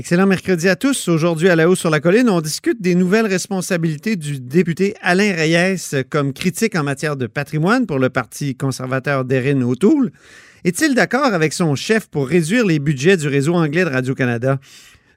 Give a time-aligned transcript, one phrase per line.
[0.00, 1.08] Excellent mercredi à tous.
[1.08, 5.34] Aujourd'hui, à la hausse sur la colline, on discute des nouvelles responsabilités du député Alain
[5.34, 10.10] Reyes comme critique en matière de patrimoine pour le Parti conservateur d'Erin O'Toole.
[10.64, 14.58] Est-il d'accord avec son chef pour réduire les budgets du réseau anglais de Radio-Canada?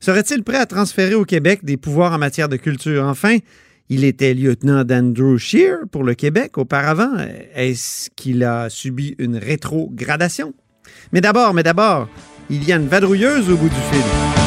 [0.01, 3.05] Serait-il prêt à transférer au Québec des pouvoirs en matière de culture?
[3.05, 3.37] Enfin,
[3.87, 7.15] il était lieutenant d'Andrew Shear pour le Québec auparavant.
[7.55, 10.53] Est-ce qu'il a subi une rétrogradation?
[11.13, 12.09] Mais d'abord, mais d'abord,
[12.49, 14.42] il y a une vadrouilleuse au bout du fil.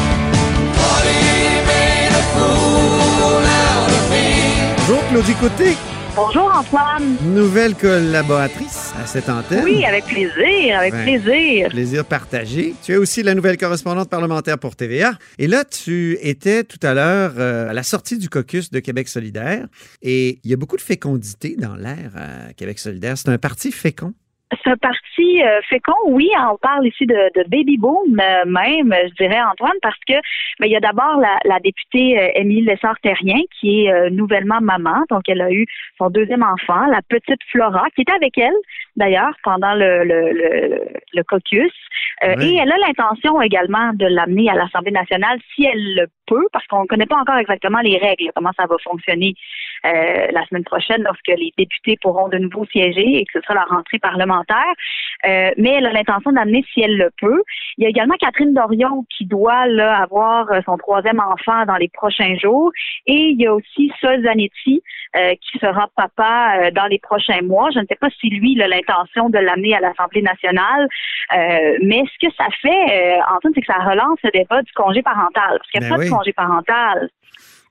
[5.17, 5.73] Claudie Côté.
[6.15, 7.17] Bonjour Antoine.
[7.33, 9.63] Nouvelle collaboratrice à cette antenne.
[9.63, 11.69] Oui, avec plaisir, avec plaisir.
[11.69, 12.75] Plaisir partagé.
[12.83, 15.17] Tu es aussi la nouvelle correspondante parlementaire pour TVA.
[15.39, 19.07] Et là, tu étais tout à l'heure euh, à la sortie du caucus de Québec
[19.07, 19.65] solidaire.
[20.03, 23.17] Et il y a beaucoup de fécondité dans l'air à Québec solidaire.
[23.17, 24.13] C'est un parti fécond.
[24.65, 26.29] Un parti euh, fécond, oui.
[26.37, 30.13] On parle ici de, de baby boom euh, même, je dirais Antoine, parce que
[30.59, 34.59] ben, il y a d'abord la, la, députée euh, Émilie Lessard-Terrien qui est euh, nouvellement
[34.61, 35.65] maman, donc elle a eu
[35.97, 38.55] son deuxième enfant, la petite Flora, qui était avec elle
[38.97, 41.73] d'ailleurs pendant le, le, le, le caucus.
[42.23, 46.65] Et elle a l'intention également de l'amener à l'Assemblée nationale si elle le peut, parce
[46.67, 49.33] qu'on ne connaît pas encore exactement les règles, comment ça va fonctionner
[49.85, 53.55] euh, la semaine prochaine lorsque les députés pourront de nouveau siéger et que ce sera
[53.55, 54.73] la rentrée parlementaire.
[55.25, 57.41] Euh, mais elle a l'intention d'amener si elle le peut.
[57.77, 61.89] Il y a également Catherine Dorion qui doit là, avoir son troisième enfant dans les
[61.89, 62.71] prochains jours.
[63.05, 64.81] Et il y a aussi Sol Zanetti
[65.15, 67.69] euh, qui sera papa euh, dans les prochains mois.
[67.73, 70.87] Je ne sais pas si lui a l'intention de l'amener à l'Assemblée nationale,
[71.33, 75.01] euh, mais ce que ça fait, Antoine, c'est que ça relance le débat du congé
[75.01, 75.57] parental.
[75.57, 77.09] Parce qu'il n'y a ben pas de congé parental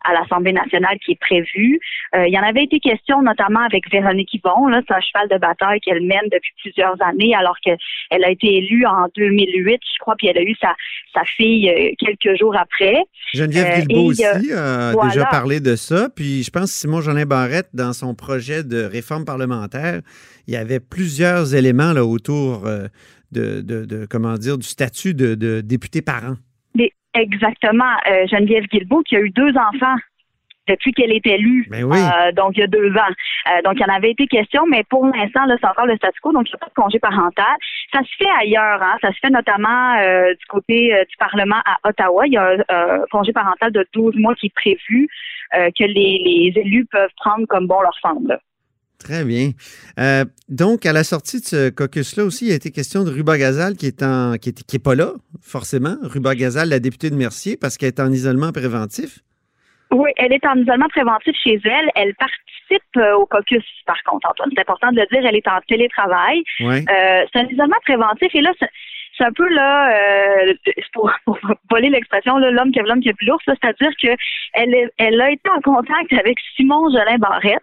[0.06, 1.80] à l'Assemblée nationale qui est prévu.
[2.14, 5.28] Euh, il y en avait été question notamment avec Véronique Yvon, là, c'est un cheval
[5.28, 9.98] de bataille qu'elle mène depuis plusieurs années alors qu'elle a été élue en 2008, je
[10.00, 10.74] crois, puis elle a eu sa,
[11.14, 13.02] sa fille euh, quelques jours après.
[13.34, 17.26] Geneviève euh, Guilbeault aussi a déjà parlé de ça, puis je pense que Simon Jolin
[17.26, 20.00] Barrette, dans son projet de réforme parlementaire,
[20.46, 22.68] il y avait plusieurs éléments là, autour
[23.32, 26.36] de, de, de, comment dire, du statut de, de député parent.
[27.16, 27.92] Exactement.
[28.08, 29.96] Euh, Geneviève Guilbeault qui a eu deux enfants
[30.68, 33.12] depuis qu'elle est élue, ben euh, donc il y a deux ans.
[33.48, 35.94] Euh, donc, il y en avait été question, mais pour l'instant, là, c'est encore le
[35.94, 37.54] statu quo, donc il n'y a pas de congé parental.
[37.92, 38.96] Ça se fait ailleurs, hein?
[39.00, 39.94] ça se fait notamment
[40.28, 42.26] du côté du Parlement à Ottawa.
[42.26, 45.08] Il y a un congé parental de 12 mois qui est prévu
[45.52, 48.40] que les, élus peuvent prendre comme bon leur semble.
[48.98, 49.50] Très bien.
[49.98, 53.36] Euh, donc, à la sortie de ce caucus-là aussi, il a été question de Ruba
[53.36, 55.12] Gazal qui est en, qui est, pas là,
[55.42, 55.96] forcément.
[56.02, 59.18] Ruba Gazal, la députée de Mercier, parce qu'elle est en isolement préventif.
[59.92, 61.90] Oui, elle est en isolement préventif chez elle.
[61.94, 64.50] Elle participe euh, au caucus, par contre, Antoine.
[64.54, 66.42] C'est important de le dire, elle est en télétravail.
[66.60, 68.34] Euh, c'est un isolement préventif.
[68.34, 69.94] Et là, c'est un peu là,
[70.92, 71.10] pour,
[71.70, 74.08] voler l'expression, l'homme qui a l'homme qui a vu l'ours, c'est-à-dire que
[74.54, 77.62] elle, elle a été en contact avec Simon Jolin Barrette,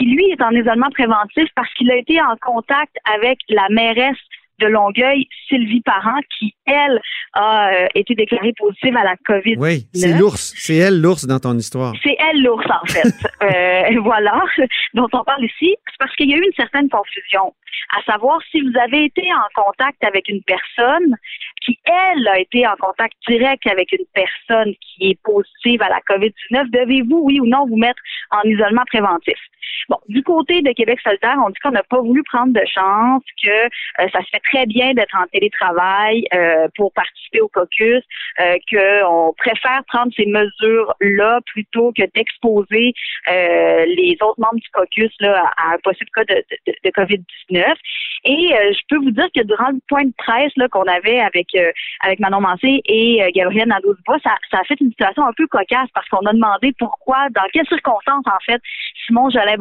[0.00, 4.16] qui lui est en isolement préventif parce qu'il a été en contact avec la mairesse
[4.60, 7.00] de Longueuil, Sylvie Parent, qui, elle,
[7.32, 9.56] a euh, été déclarée positive à la COVID.
[9.58, 10.52] Oui, c'est l'ours.
[10.56, 11.94] C'est elle l'ours dans ton histoire.
[12.02, 13.14] C'est elle l'ours, en fait.
[13.42, 14.42] euh, voilà,
[14.94, 15.74] dont on parle ici.
[15.86, 17.54] C'est parce qu'il y a eu une certaine confusion,
[17.96, 21.16] à savoir si vous avez été en contact avec une personne
[21.62, 26.00] qui, elle, a été en contact direct avec une personne qui est positive à la
[26.08, 28.00] COVID-19, devez-vous, oui ou non, vous mettre
[28.30, 29.38] en isolement préventif?
[29.90, 33.24] Bon, du côté de Québec solidaire, on dit qu'on n'a pas voulu prendre de chance,
[33.42, 38.04] que euh, ça se fait très bien d'être en télétravail euh, pour participer au caucus,
[38.38, 42.92] euh, qu'on préfère prendre ces mesures-là plutôt que d'exposer
[43.32, 46.36] euh, les autres membres du caucus là, à un possible cas de,
[46.68, 47.74] de, de COVID-19.
[48.26, 51.48] Et je peux vous dire que durant le point de presse qu'on avait avec
[52.00, 55.88] avec Manon Mancé et Gabriel Nadeau-Dubois, ça, ça a fait une situation un peu cocasse
[55.94, 58.60] parce qu'on a demandé pourquoi, dans quelles circonstances, en fait,
[59.06, 59.56] Simon Jolin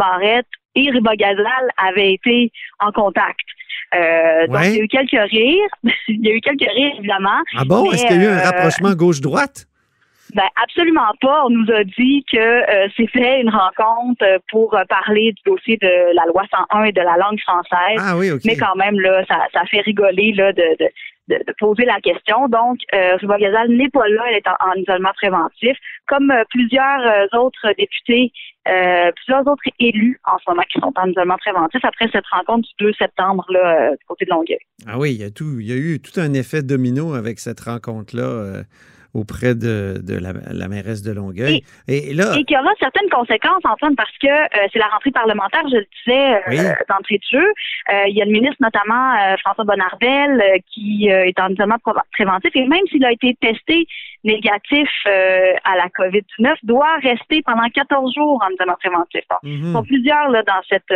[0.76, 3.40] Et Riba Gazal avaient été en contact.
[3.96, 5.70] Euh, donc, il y a eu quelques rires.
[6.08, 7.42] il y a eu quelques rires, évidemment.
[7.58, 7.92] Ah bon?
[7.92, 9.66] Est-ce qu'il y a eu un euh, rapprochement gauche-droite?
[10.36, 11.44] Ben absolument pas.
[11.46, 16.24] On nous a dit que euh, c'était une rencontre pour parler du dossier de la
[16.28, 17.98] loi 101 et de la langue française.
[17.98, 20.88] Ah oui, Mais quand même là, ça, ça fait rigoler là de, de,
[21.30, 22.48] de, poser la question.
[22.48, 25.78] Donc, euh, Gazal n'est pas là, elle est en, isolement préventif,
[26.08, 28.32] comme euh, plusieurs euh, autres députés,
[28.68, 32.68] euh, plusieurs autres élus en ce moment qui sont en isolement préventif après cette rencontre
[32.78, 34.60] du 2 septembre là, du côté de Longueuil.
[34.88, 37.40] Ah oui, il y a tout, il y a eu tout un effet domino avec
[37.40, 38.64] cette rencontre-là
[39.14, 41.64] auprès de, la, mairesse de Longueuil.
[41.88, 45.64] Et, là, et qui aura certaines conséquences, Antoine, parce que euh, c'est la rentrée parlementaire,
[45.72, 47.46] je le disais euh, d'entrée de jeu.
[47.92, 51.78] Euh, il y a le ministre, notamment François Bonnardel, qui est en isolement
[52.12, 53.88] préventif, et même s'il a été testé
[54.24, 59.24] négatif à la COVID-19, doit rester pendant 14 jours en isolement préventif.
[59.44, 60.94] Il y sont plusieurs là, dans cette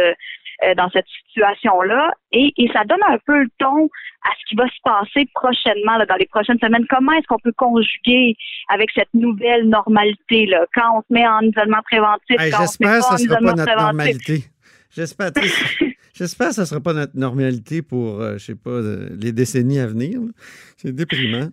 [0.64, 2.14] euh, dans cette situation-là.
[2.32, 3.86] Et, ça donne un peu le ton
[4.24, 6.86] à ce qui va se passer prochainement, dans les prochaines semaines.
[6.90, 8.36] Comment est-ce qu'on peut conjuguer
[8.70, 13.14] avec cette nouvelle normalité, là, quand on se met en isolement préventif, J'espère que ce
[13.14, 14.44] ne sera pas notre normalité.
[14.96, 15.32] J'espère.
[16.14, 19.10] J'espère que ce ne sera pas notre normalité pour, je euh, je sais pas, euh,
[19.20, 20.20] les décennies à venir.
[20.78, 21.50] C'est déprimant.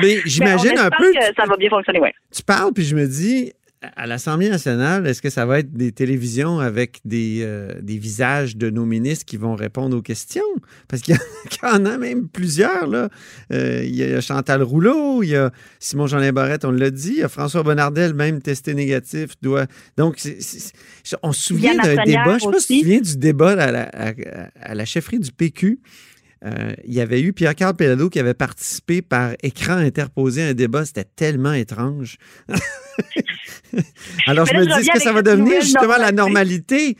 [0.00, 1.12] Mais j'imagine un peu.
[1.12, 2.10] Que ça va bien fonctionner, oui.
[2.32, 3.52] Tu parles, puis je me dis,
[3.82, 8.56] à l'Assemblée nationale, est-ce que ça va être des télévisions avec des, euh, des, visages
[8.56, 10.42] de nos ministres qui vont répondre aux questions?
[10.88, 12.86] Parce qu'il y, en a même plusieurs.
[12.86, 13.08] Là.
[13.52, 17.18] Euh, il y a Chantal Rouleau, il y a Simon-Jean Barrette, on l'a dit, il
[17.18, 19.30] y a François Bonnardel, même testé négatif.
[19.42, 19.66] Doit...
[19.96, 20.20] Donc,
[21.22, 23.52] on se souvient d'un débat, je ne sais pas si tu te souviens du débat
[23.52, 23.90] à la,
[24.60, 25.80] à la chefferie du PQ.
[26.44, 30.54] Euh, il y avait eu Pierre-Carl Pelado qui avait participé par écran interposé à un
[30.54, 30.84] débat.
[30.84, 32.18] C'était tellement étrange.
[34.26, 36.96] Alors, je me dis, est-ce que ça va devenir justement la normalité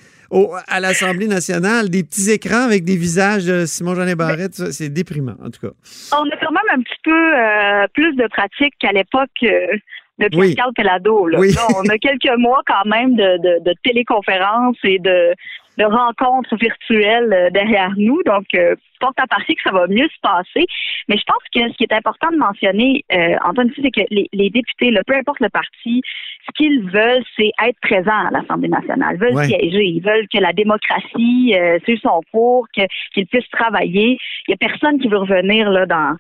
[0.68, 1.88] à l'Assemblée nationale?
[1.88, 5.72] Des petits écrans avec des visages de Simon-Jean Barrette, c'est déprimant, en tout cas.
[6.12, 9.30] On a quand même un petit peu euh, plus de pratique qu'à l'époque.
[9.42, 9.76] Euh,
[10.18, 11.28] de Pierre-Carl Pelado.
[11.76, 15.34] on a quelques mois quand même de, de téléconférences et de,
[15.78, 18.22] de rencontres virtuelles euh, derrière nous.
[18.24, 20.66] Donc, euh, porte à partie que ça va mieux se passer.
[21.08, 24.28] Mais je pense que ce qui est important de mentionner, euh, Antoine, c'est que les,
[24.32, 26.02] les députés, peu importe le parti,
[26.46, 29.16] ce qu'ils veulent, c'est être présents à l'Assemblée nationale.
[29.16, 29.84] Ils veulent siéger.
[29.84, 34.18] Ils veulent que la démocratie euh, suive son cours, qu'ils puissent travailler.
[34.48, 36.16] Il n'y a personne qui veut revenir là dans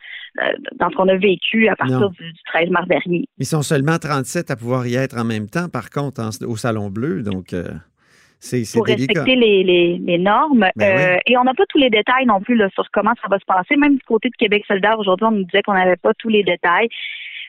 [0.74, 3.24] dans ce qu'on a vécu à partir du, 13 mars dernier.
[3.38, 6.90] Ils sont seulement 37 à pouvoir y être en même temps, par contre, au Salon
[6.90, 7.22] Bleu.
[7.22, 7.54] Donc,
[8.74, 10.68] pour respecter les, normes.
[10.76, 13.38] Ben euh, et on n'a pas tous les détails non plus sur comment ça va
[13.38, 13.76] se passer.
[13.76, 16.42] Même du côté de Québec solidaire, aujourd'hui, on nous disait qu'on n'avait pas tous les
[16.42, 16.88] détails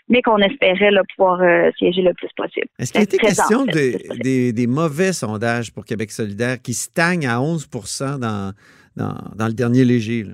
[0.10, 2.68] mais qu'on espérait pouvoir euh, siéger le plus possible.
[2.80, 7.70] Est-ce qu'il était question des, mauvais sondages pour Québec solidaire qui stagnent à 11
[8.20, 8.54] dans,
[8.96, 10.26] dans, le dernier léger?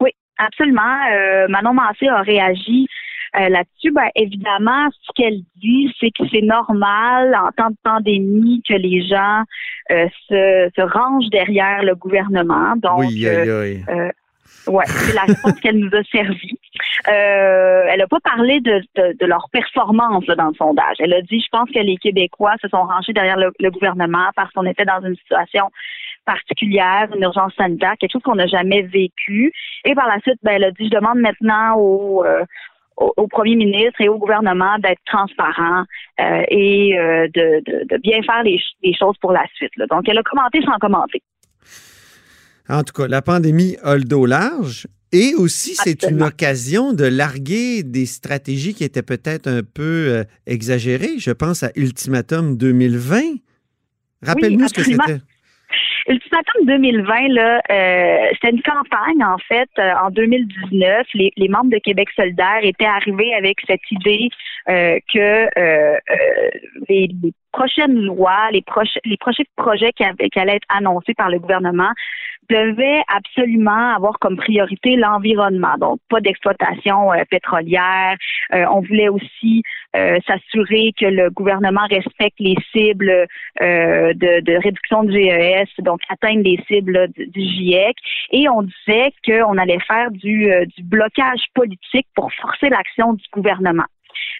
[0.00, 0.98] Oui, absolument.
[1.12, 2.86] Euh, Manon Massé a réagi
[3.34, 8.62] euh, là-dessus, ben, évidemment, ce qu'elle dit, c'est que c'est normal en temps de pandémie
[8.68, 9.42] que les gens
[9.90, 12.74] euh, se, se, rangent derrière le gouvernement.
[12.76, 14.10] Donc, oui, euh,
[14.66, 16.58] ouais, c'est la réponse qu'elle nous a servi.
[17.06, 20.96] elle n'a pas parlé de, de, leur performance dans le sondage.
[20.98, 24.28] Elle a dit, je pense que les Québécois se sont rangés derrière le, le gouvernement
[24.36, 25.70] parce qu'on était dans une situation
[26.26, 29.52] particulière, une urgence sanitaire, quelque chose qu'on n'a jamais vécu.
[29.86, 32.24] Et par la suite, ben, elle a dit, je demande maintenant aux,
[33.16, 35.84] au, premier ministre et au gouvernement d'être transparent
[36.20, 38.58] euh, et euh, de, bien faire les,
[38.98, 39.72] choses pour la suite.
[39.90, 41.22] Donc, elle a commenté sans commenter.
[42.68, 44.86] En tout cas, la pandémie a le dos large.
[45.14, 50.24] Et aussi, c'est une occasion de larguer des stratégies qui étaient peut-être un peu euh,
[50.46, 51.18] exagérées.
[51.18, 53.20] Je pense à Ultimatum 2020.
[54.22, 55.18] Rappelle-nous ce que c'était.
[56.08, 61.06] Ultimatum 2020, là, euh, c'était une campagne, en fait, euh, en 2019.
[61.14, 64.28] Les, les, membres de Québec solidaire étaient arrivés avec cette idée
[64.68, 66.50] euh, que euh, euh,
[66.88, 71.28] les, les, prochaines lois, les, proches, les prochains projets qui, qui allaient être annoncés par
[71.28, 71.92] le gouvernement
[72.52, 75.74] devait absolument avoir comme priorité l'environnement.
[75.78, 78.16] Donc, pas d'exploitation euh, pétrolière.
[78.52, 79.62] Euh, on voulait aussi
[79.96, 83.26] euh, s'assurer que le gouvernement respecte les cibles
[83.60, 87.96] de, de, réduction du GES, donc atteindre les cibles du, GIEC.
[88.30, 93.84] Et on disait qu'on allait faire du, du blocage politique pour forcer l'action du gouvernement.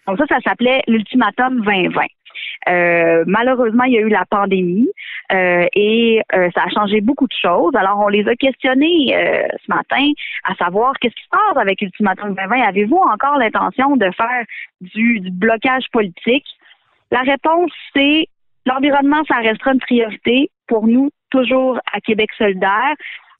[0.06, 2.02] Donc ça, ça s'appelait l'ultimatum 2020.
[2.68, 4.88] Euh, malheureusement, il y a eu la pandémie
[5.32, 7.74] euh, et euh, ça a changé beaucoup de choses.
[7.74, 9.14] Alors, on les a questionnés
[9.64, 10.10] ce matin
[10.44, 12.68] à savoir qu'est-ce qui se passe avec Ultimatum 2020.
[12.68, 14.44] Avez-vous encore l'intention de faire
[14.80, 16.46] du, du blocage politique?
[17.10, 18.26] La réponse, c'est
[18.66, 22.94] l'environnement, ça restera une priorité pour nous, toujours à Québec solidaire.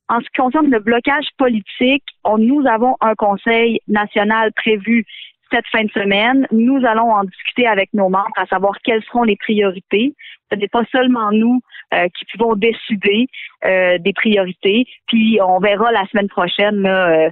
[0.09, 5.07] En ce qui concerne le blocage politique, on, nous avons un conseil national prévu
[5.53, 9.25] cette fin de semaine, nous allons en discuter avec nos membres à savoir quelles seront
[9.25, 10.15] les priorités.
[10.51, 11.61] Ce n'est pas seulement nous
[11.95, 13.27] euh, qui pouvons décider
[13.65, 17.29] euh, des priorités, puis on verra la semaine prochaine euh,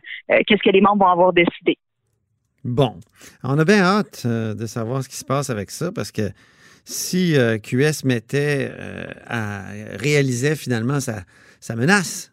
[0.46, 1.78] qu'est-ce que les membres vont avoir décidé.
[2.62, 2.94] Bon,
[3.42, 6.30] on a bien hâte de savoir ce qui se passe avec ça parce que
[6.84, 8.70] si QS mettait
[9.26, 9.62] à
[9.98, 12.32] réaliser finalement sa menace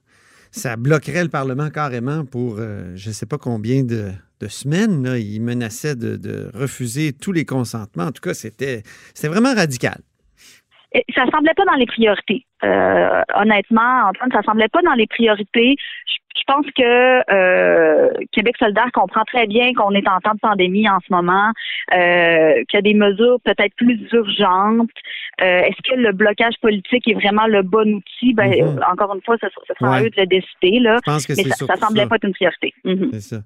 [0.51, 4.11] ça bloquerait le Parlement carrément pour euh, je ne sais pas combien de,
[4.47, 5.03] semaines.
[5.03, 5.17] Là.
[5.17, 8.05] Il menaçait de, refuser tous les consentements.
[8.05, 8.83] En tout cas, c'était
[9.23, 9.99] vraiment radical.
[11.15, 12.45] ça semblait pas dans les priorités.
[12.63, 15.75] Euh, honnêtement, Antoine, ça semblait pas dans les priorités.
[16.07, 16.15] Je,
[16.47, 20.99] pense que euh, Québec solidaire comprend très bien qu'on est en temps de pandémie en
[21.05, 21.51] ce moment,
[21.93, 24.89] euh, qu'il y a des mesures peut-être plus urgentes.
[25.39, 28.33] Est-ce que le blocage politique est vraiment le bon outil?
[28.33, 28.79] Ben, mhm.
[28.91, 30.79] Encore une fois, ce, sera à eux de le décider.
[30.79, 30.97] Là.
[31.05, 32.73] Je pense que Mais ça, ça semblait pas être une priorité.
[32.83, 33.09] Mhm.
[33.13, 33.37] C'est ça.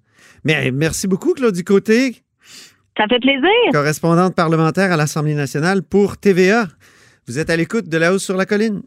[0.45, 2.15] Mais merci beaucoup, Claude Côté.
[2.97, 3.71] Ça fait plaisir.
[3.71, 6.67] Correspondante parlementaire à l'Assemblée nationale pour TVA.
[7.27, 8.81] Vous êtes à l'écoute de La Hausse sur la Colline.